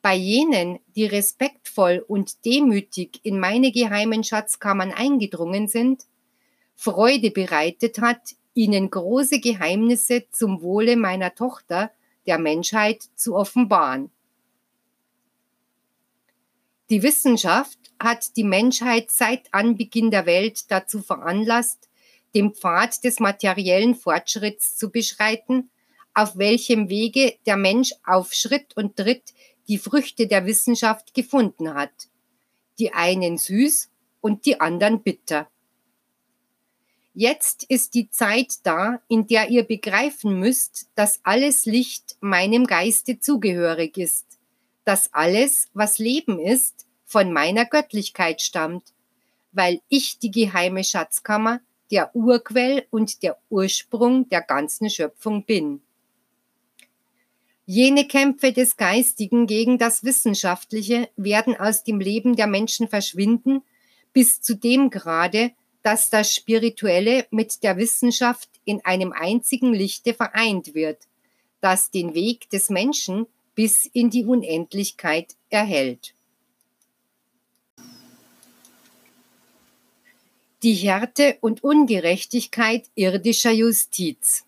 bei 0.00 0.14
jenen, 0.14 0.78
die 0.94 1.04
respektvoll 1.04 2.02
und 2.06 2.44
demütig 2.46 3.20
in 3.24 3.38
meine 3.38 3.72
geheimen 3.72 4.24
Schatzkammern 4.24 4.92
eingedrungen 4.92 5.68
sind, 5.68 6.04
Freude 6.76 7.30
bereitet 7.30 8.00
hat, 8.00 8.20
ihnen 8.54 8.90
große 8.90 9.40
Geheimnisse 9.40 10.24
zum 10.30 10.62
Wohle 10.62 10.96
meiner 10.96 11.34
Tochter, 11.34 11.90
der 12.26 12.38
Menschheit, 12.38 13.02
zu 13.14 13.34
offenbaren. 13.34 14.10
Die 16.90 17.02
Wissenschaft 17.02 17.78
hat 17.98 18.36
die 18.36 18.44
Menschheit 18.44 19.10
seit 19.10 19.52
Anbeginn 19.52 20.10
der 20.10 20.26
Welt 20.26 20.70
dazu 20.70 21.02
veranlasst, 21.02 21.88
den 22.34 22.54
Pfad 22.54 23.02
des 23.02 23.18
materiellen 23.18 23.94
Fortschritts 23.94 24.76
zu 24.76 24.90
beschreiten, 24.90 25.70
auf 26.14 26.36
welchem 26.36 26.88
Wege 26.88 27.34
der 27.46 27.56
Mensch 27.56 27.92
auf 28.04 28.32
Schritt 28.32 28.76
und 28.76 28.96
Tritt 28.96 29.34
die 29.68 29.78
Früchte 29.78 30.26
der 30.26 30.46
Wissenschaft 30.46 31.12
gefunden 31.14 31.74
hat. 31.74 32.08
Die 32.78 32.92
einen 32.92 33.36
süß 33.36 33.90
und 34.20 34.46
die 34.46 34.60
anderen 34.60 35.02
bitter. 35.02 35.48
Jetzt 37.18 37.64
ist 37.70 37.94
die 37.94 38.10
Zeit 38.10 38.56
da, 38.64 39.00
in 39.08 39.26
der 39.26 39.48
ihr 39.48 39.62
begreifen 39.62 40.38
müsst, 40.38 40.90
dass 40.96 41.20
alles 41.22 41.64
Licht 41.64 42.18
meinem 42.20 42.66
Geiste 42.66 43.18
zugehörig 43.18 43.96
ist, 43.96 44.26
dass 44.84 45.14
alles, 45.14 45.68
was 45.72 45.98
Leben 45.98 46.38
ist, 46.38 46.86
von 47.06 47.32
meiner 47.32 47.64
Göttlichkeit 47.64 48.42
stammt, 48.42 48.92
weil 49.52 49.80
ich 49.88 50.18
die 50.18 50.30
geheime 50.30 50.84
Schatzkammer, 50.84 51.60
der 51.90 52.14
Urquell 52.14 52.84
und 52.90 53.22
der 53.22 53.38
Ursprung 53.48 54.28
der 54.28 54.42
ganzen 54.42 54.90
Schöpfung 54.90 55.46
bin. 55.46 55.80
Jene 57.64 58.06
Kämpfe 58.06 58.52
des 58.52 58.76
Geistigen 58.76 59.46
gegen 59.46 59.78
das 59.78 60.04
Wissenschaftliche 60.04 61.08
werden 61.16 61.56
aus 61.56 61.82
dem 61.82 61.98
Leben 61.98 62.36
der 62.36 62.46
Menschen 62.46 62.88
verschwinden, 62.88 63.62
bis 64.12 64.42
zu 64.42 64.54
dem 64.54 64.90
Grade, 64.90 65.52
dass 65.86 66.10
das 66.10 66.34
Spirituelle 66.34 67.28
mit 67.30 67.62
der 67.62 67.76
Wissenschaft 67.76 68.50
in 68.64 68.84
einem 68.84 69.12
einzigen 69.12 69.72
Lichte 69.72 70.14
vereint 70.14 70.74
wird, 70.74 70.98
das 71.60 71.92
den 71.92 72.12
Weg 72.12 72.50
des 72.50 72.70
Menschen 72.70 73.28
bis 73.54 73.86
in 73.86 74.10
die 74.10 74.24
Unendlichkeit 74.24 75.36
erhält. 75.48 76.16
Die 80.64 80.74
Härte 80.74 81.38
und 81.40 81.62
Ungerechtigkeit 81.62 82.90
irdischer 82.96 83.52
Justiz. 83.52 84.44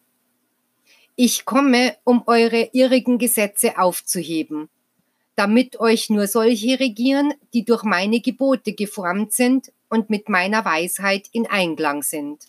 Ich 1.15 1.45
komme, 1.45 1.97
um 2.03 2.25
eure 2.27 2.71
irrigen 2.73 3.17
Gesetze 3.17 3.79
aufzuheben, 3.79 4.69
damit 5.37 5.79
euch 5.79 6.11
nur 6.11 6.27
solche 6.27 6.81
regieren, 6.81 7.33
die 7.55 7.65
durch 7.65 7.85
meine 7.85 8.19
Gebote 8.21 8.73
geformt 8.73 9.33
sind 9.33 9.71
und 9.89 10.11
mit 10.11 10.29
meiner 10.29 10.65
Weisheit 10.65 11.29
in 11.33 11.47
Einklang 11.47 12.03
sind. 12.03 12.45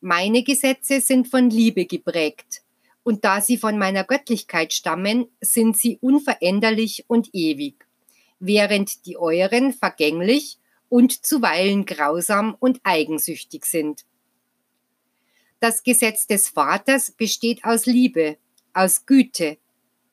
Meine 0.00 0.42
Gesetze 0.42 1.00
sind 1.00 1.28
von 1.28 1.50
Liebe 1.50 1.86
geprägt, 1.86 2.62
und 3.04 3.24
da 3.24 3.40
sie 3.40 3.56
von 3.56 3.78
meiner 3.78 4.04
Göttlichkeit 4.04 4.72
stammen, 4.72 5.28
sind 5.40 5.76
sie 5.76 5.98
unveränderlich 6.00 7.04
und 7.08 7.30
ewig, 7.32 7.86
während 8.38 9.06
die 9.06 9.16
euren 9.16 9.72
vergänglich 9.72 10.58
und 10.88 11.24
zuweilen 11.24 11.86
grausam 11.86 12.56
und 12.58 12.80
eigensüchtig 12.82 13.64
sind. 13.64 14.04
Das 15.60 15.84
Gesetz 15.84 16.26
des 16.26 16.48
Vaters 16.48 17.12
besteht 17.12 17.64
aus 17.64 17.86
Liebe, 17.86 18.36
aus 18.72 19.06
Güte. 19.06 19.58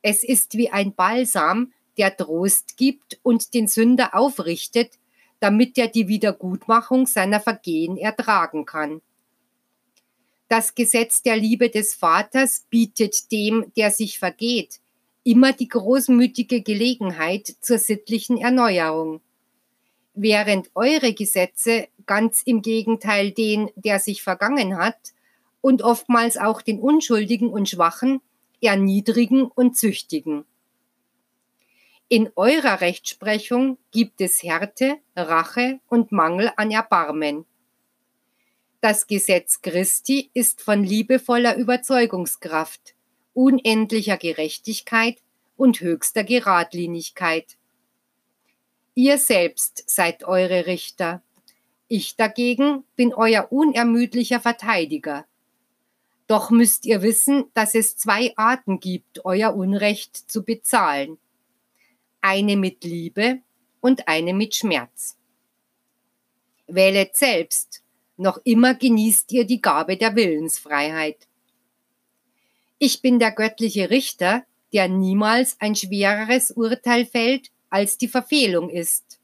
Es 0.04 0.24
ist 0.24 0.54
wie 0.54 0.70
ein 0.70 0.94
Balsam, 0.94 1.74
der 1.98 2.16
Trost 2.16 2.78
gibt 2.78 3.20
und 3.24 3.56
den 3.56 3.68
Sünder 3.68 4.14
aufrichtet, 4.14 4.99
damit 5.40 5.78
er 5.78 5.88
die 5.88 6.08
Wiedergutmachung 6.08 7.08
seiner 7.08 7.40
Vergehen 7.40 7.98
ertragen 7.98 8.66
kann. 8.66 9.02
Das 10.48 10.74
Gesetz 10.74 11.22
der 11.22 11.38
Liebe 11.38 11.70
des 11.70 11.94
Vaters 11.94 12.66
bietet 12.70 13.32
dem, 13.32 13.72
der 13.78 13.92
sich 13.92 14.18
vergeht, 14.18 14.80
immer 15.24 15.54
die 15.54 15.68
großmütige 15.68 16.62
Gelegenheit 16.62 17.56
zur 17.62 17.78
sittlichen 17.78 18.38
Erneuerung. 18.38 19.22
Während 20.16 20.72
eure 20.74 21.14
Gesetze 21.14 21.88
ganz 22.06 22.42
im 22.42 22.62
Gegenteil 22.62 23.32
den, 23.32 23.70
der 23.76 24.00
sich 24.00 24.24
vergangen 24.24 24.78
hat, 24.78 24.98
und 25.62 25.82
oftmals 25.82 26.38
auch 26.38 26.62
den 26.62 26.80
Unschuldigen 26.80 27.50
und 27.50 27.70
Schwachen, 27.70 28.22
Erniedrigen 28.62 29.44
und 29.44 29.78
Züchtigen. 29.78 30.46
In 32.12 32.32
eurer 32.36 32.82
Rechtsprechung 32.82 33.78
gibt 33.92 34.20
es 34.20 34.42
Härte, 34.42 34.98
Rache 35.16 35.80
und 35.88 36.12
Mangel 36.12 36.52
an 36.58 36.72
Erbarmen. 36.72 37.46
Das 38.82 39.06
Gesetz 39.06 39.62
Christi 39.62 40.32
ist 40.34 40.60
von 40.60 40.84
liebevoller 40.84 41.56
Überzeugungskraft, 41.56 42.96
unendlicher 43.36 44.18
Gerechtigkeit 44.18 45.22
und 45.56 45.82
höchster 45.82 46.24
Geradlinigkeit. 46.24 47.58
Ihr 48.96 49.20
selbst 49.20 49.88
seid 49.88 50.24
eure 50.24 50.66
Richter. 50.66 51.22
Ich 51.90 52.16
dagegen 52.16 52.86
bin 52.96 53.14
euer 53.14 53.52
unermüdlicher 53.52 54.40
Verteidiger. 54.40 55.28
Doch 56.26 56.50
müsst 56.50 56.88
ihr 56.88 57.04
wissen, 57.04 57.52
dass 57.54 57.76
es 57.76 57.98
zwei 57.98 58.34
Arten 58.36 58.80
gibt, 58.80 59.26
euer 59.26 59.54
Unrecht 59.54 60.16
zu 60.16 60.44
bezahlen. 60.44 61.20
Eine 62.22 62.58
mit 62.58 62.84
Liebe 62.84 63.40
und 63.80 64.08
eine 64.08 64.34
mit 64.34 64.56
Schmerz. 64.56 65.18
Wählet 66.68 67.16
selbst, 67.16 67.82
noch 68.18 68.40
immer 68.44 68.76
genießt 68.76 69.32
ihr 69.32 69.46
die 69.46 69.62
Gabe 69.62 69.96
der 69.96 70.16
Willensfreiheit. 70.16 71.28
Ich 72.78 73.02
bin 73.02 73.20
der 73.20 73.32
göttliche 73.32 73.90
Richter, 73.90 74.44
der 74.74 74.90
niemals 74.90 75.56
ein 75.60 75.76
schwereres 75.76 76.52
Urteil 76.52 77.06
fällt, 77.06 77.52
als 77.70 77.98
die 77.98 78.10
Verfehlung 78.10 78.70
ist. 78.70 79.20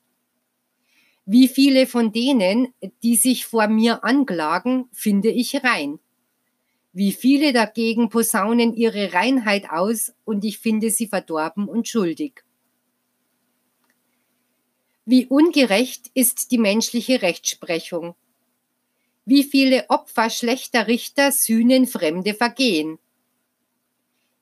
Wie 1.26 1.50
viele 1.50 1.88
von 1.88 2.14
denen, 2.14 2.74
die 3.04 3.18
sich 3.18 3.46
vor 3.46 3.68
mir 3.68 4.06
anklagen, 4.06 4.88
finde 4.94 5.30
ich 5.30 5.64
rein. 5.64 6.00
Wie 6.94 7.12
viele 7.12 7.52
dagegen 7.52 8.08
posaunen 8.08 8.74
ihre 8.74 9.12
Reinheit 9.12 9.70
aus 9.70 10.14
und 10.24 10.46
ich 10.46 10.60
finde 10.60 10.90
sie 10.90 11.08
verdorben 11.08 11.68
und 11.68 11.90
schuldig. 11.90 12.45
Wie 15.08 15.28
ungerecht 15.28 16.10
ist 16.16 16.50
die 16.50 16.58
menschliche 16.58 17.22
Rechtsprechung. 17.22 18.16
Wie 19.24 19.44
viele 19.44 19.88
Opfer 19.90 20.32
schlechter 20.32 20.88
Richter 20.88 21.32
sühnen 21.32 21.86
fremde 21.86 22.34
Vergehen. 22.34 22.98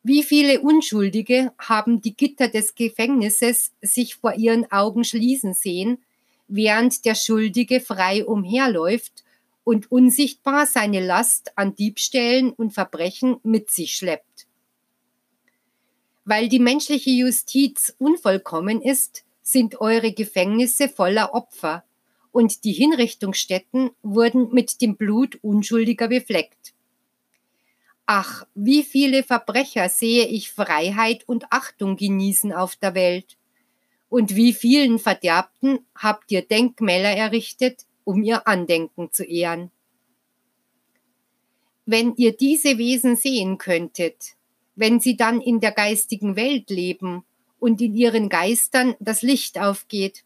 Wie 0.04 0.24
viele 0.24 0.62
Unschuldige 0.62 1.52
haben 1.58 2.00
die 2.00 2.16
Gitter 2.16 2.48
des 2.48 2.76
Gefängnisses 2.76 3.74
sich 3.82 4.16
vor 4.16 4.36
ihren 4.36 4.72
Augen 4.72 5.04
schließen 5.04 5.54
sehen, 5.54 6.02
während 6.48 7.04
der 7.04 7.16
Schuldige 7.16 7.82
frei 7.82 8.26
umherläuft 8.26 9.26
und 9.66 9.92
unsichtbar 9.92 10.66
seine 10.66 11.06
Last 11.06 11.58
an 11.58 11.76
Diebstählen 11.76 12.52
und 12.52 12.72
Verbrechen 12.72 13.36
mit 13.44 13.70
sich 13.70 13.96
schleppt. 13.96 14.48
Weil 16.24 16.48
die 16.48 16.60
menschliche 16.60 17.10
Justiz 17.10 17.94
unvollkommen 17.98 18.82
ist, 18.82 19.26
sind 19.54 19.80
eure 19.80 20.12
Gefängnisse 20.12 20.90
voller 20.90 21.34
Opfer 21.34 21.86
und 22.34 22.66
die 22.66 22.74
Hinrichtungsstätten 22.74 23.92
wurden 24.02 24.50
mit 24.52 24.82
dem 24.82 24.98
Blut 24.98 25.38
Unschuldiger 25.42 26.10
befleckt. 26.10 26.74
Ach, 28.06 28.46
wie 28.54 28.84
viele 28.84 29.24
Verbrecher 29.24 29.88
sehe 29.88 30.26
ich 30.26 30.52
Freiheit 30.52 31.24
und 31.30 31.46
Achtung 31.52 31.96
genießen 31.96 32.52
auf 32.52 32.76
der 32.76 32.96
Welt. 32.96 33.38
Und 34.10 34.36
wie 34.36 34.54
vielen 34.54 35.00
Verderbten 35.00 35.80
habt 35.96 36.32
ihr 36.32 36.42
Denkmäler 36.42 37.16
errichtet, 37.16 37.86
um 38.04 38.22
ihr 38.22 38.46
Andenken 38.48 39.12
zu 39.14 39.24
ehren. 39.24 39.72
Wenn 41.86 42.16
ihr 42.16 42.36
diese 42.36 42.78
Wesen 42.78 43.16
sehen 43.16 43.58
könntet, 43.58 44.36
wenn 44.76 45.00
sie 45.00 45.16
dann 45.16 45.40
in 45.40 45.60
der 45.60 45.72
geistigen 45.72 46.36
Welt 46.36 46.70
leben 46.70 47.24
und 47.64 47.80
in 47.80 47.96
ihren 47.96 48.28
Geistern 48.28 48.94
das 49.00 49.22
Licht 49.22 49.58
aufgeht. 49.58 50.26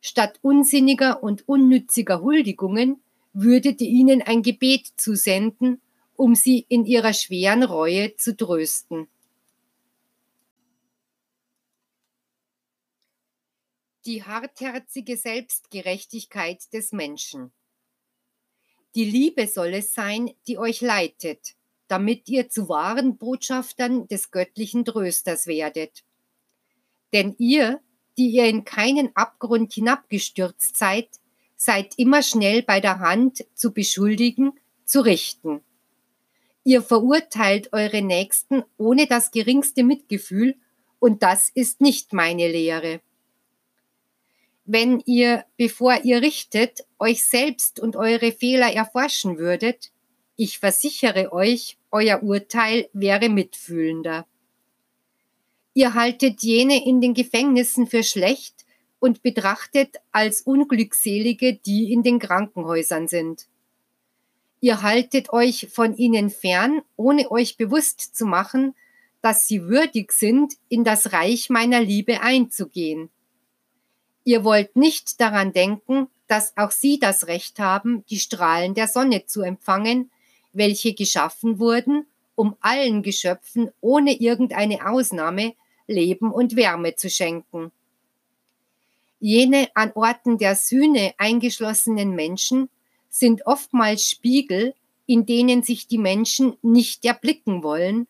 Statt 0.00 0.38
unsinniger 0.40 1.22
und 1.22 1.46
unnütziger 1.46 2.22
Huldigungen 2.22 3.02
würdet 3.34 3.82
ihr 3.82 3.90
ihnen 3.90 4.22
ein 4.22 4.42
Gebet 4.42 4.94
zusenden, 4.96 5.82
um 6.16 6.34
sie 6.34 6.64
in 6.70 6.86
ihrer 6.86 7.12
schweren 7.12 7.62
Reue 7.62 8.16
zu 8.16 8.34
trösten. 8.34 9.08
Die 14.06 14.24
hartherzige 14.24 15.18
Selbstgerechtigkeit 15.18 16.72
des 16.72 16.92
Menschen. 16.92 17.52
Die 18.94 19.04
Liebe 19.04 19.46
soll 19.46 19.74
es 19.74 19.92
sein, 19.92 20.30
die 20.46 20.56
euch 20.56 20.80
leitet, 20.80 21.56
damit 21.88 22.26
ihr 22.30 22.48
zu 22.48 22.70
wahren 22.70 23.18
Botschaftern 23.18 24.08
des 24.08 24.30
göttlichen 24.30 24.86
Trösters 24.86 25.46
werdet. 25.46 26.04
Denn 27.12 27.34
ihr, 27.38 27.80
die 28.18 28.28
ihr 28.28 28.46
in 28.46 28.64
keinen 28.64 29.14
Abgrund 29.14 29.72
hinabgestürzt 29.72 30.76
seid, 30.76 31.08
seid 31.56 31.98
immer 31.98 32.22
schnell 32.22 32.62
bei 32.62 32.80
der 32.80 32.98
Hand 32.98 33.44
zu 33.54 33.72
beschuldigen, 33.72 34.52
zu 34.84 35.00
richten. 35.00 35.60
Ihr 36.64 36.82
verurteilt 36.82 37.72
eure 37.72 38.02
Nächsten 38.02 38.64
ohne 38.76 39.06
das 39.06 39.30
geringste 39.30 39.84
Mitgefühl, 39.84 40.56
und 40.98 41.24
das 41.24 41.48
ist 41.48 41.80
nicht 41.80 42.12
meine 42.12 42.46
Lehre 42.46 43.00
wenn 44.64 45.00
ihr, 45.06 45.44
bevor 45.56 46.04
ihr 46.04 46.22
richtet, 46.22 46.86
euch 46.98 47.24
selbst 47.26 47.80
und 47.80 47.96
eure 47.96 48.32
Fehler 48.32 48.72
erforschen 48.72 49.38
würdet, 49.38 49.90
ich 50.36 50.58
versichere 50.58 51.32
euch, 51.32 51.78
euer 51.90 52.22
Urteil 52.22 52.88
wäre 52.92 53.28
mitfühlender. 53.28 54.26
Ihr 55.74 55.94
haltet 55.94 56.42
jene 56.42 56.84
in 56.84 57.00
den 57.00 57.14
Gefängnissen 57.14 57.86
für 57.86 58.02
schlecht 58.02 58.66
und 58.98 59.22
betrachtet 59.22 59.96
als 60.12 60.42
Unglückselige, 60.42 61.54
die 61.54 61.92
in 61.92 62.02
den 62.02 62.18
Krankenhäusern 62.18 63.08
sind. 63.08 63.46
Ihr 64.60 64.82
haltet 64.82 65.32
euch 65.32 65.68
von 65.72 65.96
ihnen 65.96 66.30
fern, 66.30 66.82
ohne 66.96 67.30
euch 67.30 67.56
bewusst 67.56 68.14
zu 68.14 68.26
machen, 68.26 68.74
dass 69.22 69.46
sie 69.46 69.64
würdig 69.64 70.12
sind, 70.12 70.54
in 70.68 70.84
das 70.84 71.12
Reich 71.12 71.48
meiner 71.50 71.80
Liebe 71.80 72.20
einzugehen 72.20 73.10
Ihr 74.24 74.44
wollt 74.44 74.76
nicht 74.76 75.20
daran 75.20 75.52
denken, 75.52 76.08
dass 76.28 76.56
auch 76.56 76.70
Sie 76.70 76.98
das 76.98 77.26
Recht 77.26 77.58
haben, 77.58 78.04
die 78.06 78.18
Strahlen 78.18 78.74
der 78.74 78.86
Sonne 78.86 79.26
zu 79.26 79.42
empfangen, 79.42 80.10
welche 80.52 80.94
geschaffen 80.94 81.58
wurden, 81.58 82.06
um 82.34 82.56
allen 82.60 83.02
Geschöpfen 83.02 83.70
ohne 83.80 84.14
irgendeine 84.14 84.86
Ausnahme 84.88 85.54
Leben 85.92 86.32
und 86.32 86.56
Wärme 86.56 86.96
zu 86.96 87.08
schenken. 87.08 87.70
Jene 89.20 89.68
an 89.74 89.92
Orten 89.94 90.38
der 90.38 90.56
Sühne 90.56 91.14
eingeschlossenen 91.18 92.16
Menschen 92.16 92.68
sind 93.08 93.46
oftmals 93.46 94.08
Spiegel, 94.08 94.74
in 95.06 95.26
denen 95.26 95.62
sich 95.62 95.86
die 95.86 95.98
Menschen 95.98 96.56
nicht 96.62 97.04
erblicken 97.04 97.62
wollen, 97.62 98.08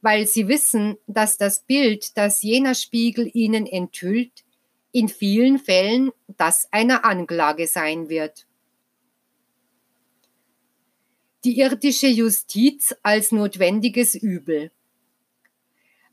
weil 0.00 0.26
sie 0.26 0.48
wissen, 0.48 0.96
dass 1.06 1.36
das 1.36 1.60
Bild, 1.60 2.16
das 2.16 2.42
jener 2.42 2.74
Spiegel 2.74 3.30
ihnen 3.34 3.66
enthüllt, 3.66 4.44
in 4.92 5.08
vielen 5.08 5.58
Fällen 5.58 6.12
das 6.36 6.72
einer 6.72 7.04
Anklage 7.04 7.66
sein 7.66 8.08
wird. 8.08 8.46
Die 11.44 11.58
irdische 11.58 12.06
Justiz 12.06 12.94
als 13.02 13.32
notwendiges 13.32 14.14
Übel. 14.14 14.70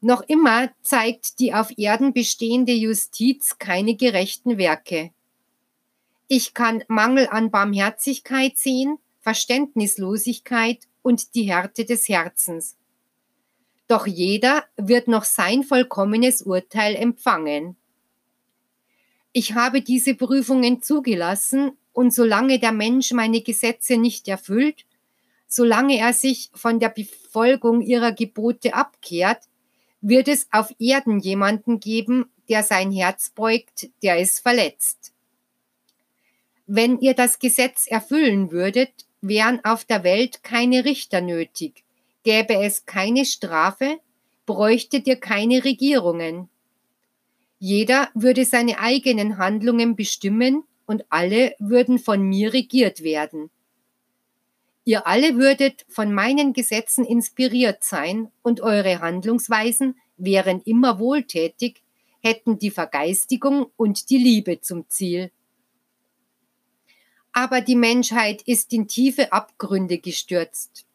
Noch 0.01 0.21
immer 0.23 0.71
zeigt 0.81 1.39
die 1.39 1.53
auf 1.53 1.77
Erden 1.77 2.11
bestehende 2.11 2.73
Justiz 2.73 3.59
keine 3.59 3.95
gerechten 3.95 4.57
Werke. 4.57 5.11
Ich 6.27 6.55
kann 6.55 6.83
Mangel 6.87 7.27
an 7.27 7.51
Barmherzigkeit 7.51 8.57
sehen, 8.57 8.97
Verständnislosigkeit 9.19 10.79
und 11.03 11.35
die 11.35 11.43
Härte 11.43 11.85
des 11.85 12.09
Herzens. 12.09 12.77
Doch 13.87 14.07
jeder 14.07 14.65
wird 14.75 15.07
noch 15.07 15.23
sein 15.23 15.63
vollkommenes 15.63 16.41
Urteil 16.41 16.95
empfangen. 16.95 17.75
Ich 19.33 19.53
habe 19.53 19.81
diese 19.81 20.15
Prüfungen 20.15 20.81
zugelassen 20.81 21.77
und 21.93 22.11
solange 22.11 22.57
der 22.57 22.71
Mensch 22.71 23.11
meine 23.11 23.41
Gesetze 23.41 23.97
nicht 23.97 24.27
erfüllt, 24.27 24.85
solange 25.47 25.97
er 25.97 26.13
sich 26.13 26.49
von 26.55 26.79
der 26.79 26.89
Befolgung 26.89 27.81
ihrer 27.81 28.13
Gebote 28.13 28.73
abkehrt, 28.73 29.43
wird 30.01 30.27
es 30.27 30.47
auf 30.51 30.73
Erden 30.79 31.19
jemanden 31.19 31.79
geben, 31.79 32.25
der 32.49 32.63
sein 32.63 32.91
Herz 32.91 33.29
beugt, 33.29 33.89
der 34.03 34.19
es 34.19 34.39
verletzt. 34.39 35.13
Wenn 36.67 36.99
ihr 36.99 37.13
das 37.13 37.39
Gesetz 37.39 37.87
erfüllen 37.87 38.51
würdet, 38.51 38.91
wären 39.21 39.63
auf 39.63 39.85
der 39.85 40.03
Welt 40.03 40.43
keine 40.43 40.85
Richter 40.85 41.21
nötig, 41.21 41.83
gäbe 42.23 42.55
es 42.55 42.85
keine 42.85 43.25
Strafe, 43.25 43.99
bräuchtet 44.45 45.07
ihr 45.07 45.17
keine 45.17 45.63
Regierungen. 45.63 46.49
Jeder 47.59 48.09
würde 48.15 48.43
seine 48.43 48.79
eigenen 48.79 49.37
Handlungen 49.37 49.95
bestimmen 49.95 50.63
und 50.87 51.05
alle 51.09 51.55
würden 51.59 51.99
von 51.99 52.21
mir 52.21 52.53
regiert 52.53 53.03
werden. 53.03 53.51
Ihr 54.83 55.05
alle 55.05 55.35
würdet 55.35 55.85
von 55.89 56.13
meinen 56.13 56.53
Gesetzen 56.53 57.05
inspiriert 57.05 57.83
sein 57.83 58.31
und 58.41 58.61
eure 58.61 58.99
Handlungsweisen 58.99 59.99
wären 60.17 60.61
immer 60.61 60.99
wohltätig, 60.99 61.83
hätten 62.21 62.57
die 62.57 62.71
Vergeistigung 62.71 63.67
und 63.77 64.09
die 64.09 64.17
Liebe 64.17 64.61
zum 64.61 64.87
Ziel. 64.89 65.31
Aber 67.31 67.61
die 67.61 67.75
Menschheit 67.75 68.41
ist 68.41 68.73
in 68.73 68.87
tiefe 68.87 69.31
Abgründe 69.31 69.99
gestürzt. 69.99 70.85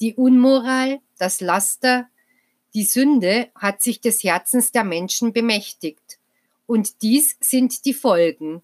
Die 0.00 0.14
Unmoral, 0.14 1.00
das 1.18 1.40
Laster, 1.40 2.08
die 2.74 2.84
Sünde 2.84 3.50
hat 3.54 3.82
sich 3.82 4.00
des 4.00 4.22
Herzens 4.22 4.72
der 4.72 4.84
Menschen 4.84 5.32
bemächtigt. 5.32 6.18
Und 6.66 7.02
dies 7.02 7.36
sind 7.40 7.84
die 7.84 7.94
Folgen. 7.94 8.62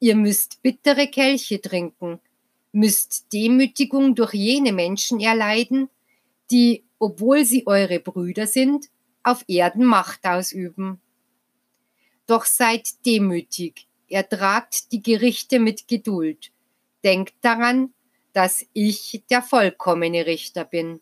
Ihr 0.00 0.16
müsst 0.16 0.62
bittere 0.62 1.06
Kelche 1.08 1.60
trinken, 1.60 2.20
müsst 2.74 3.32
Demütigung 3.32 4.14
durch 4.14 4.34
jene 4.34 4.72
Menschen 4.72 5.20
erleiden, 5.20 5.88
die, 6.50 6.84
obwohl 6.98 7.44
sie 7.44 7.66
eure 7.66 8.00
Brüder 8.00 8.46
sind, 8.46 8.86
auf 9.22 9.44
Erden 9.46 9.84
Macht 9.84 10.26
ausüben. 10.26 11.00
Doch 12.26 12.44
seid 12.44 12.88
demütig, 13.06 13.86
ertragt 14.08 14.92
die 14.92 15.02
Gerichte 15.02 15.60
mit 15.60 15.86
Geduld, 15.88 16.50
denkt 17.04 17.34
daran, 17.42 17.94
dass 18.32 18.66
ich 18.72 19.22
der 19.30 19.42
vollkommene 19.42 20.26
Richter 20.26 20.64
bin. 20.64 21.00